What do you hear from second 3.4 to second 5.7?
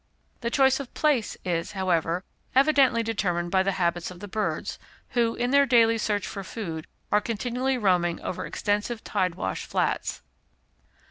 by the habits of the birds, who, in their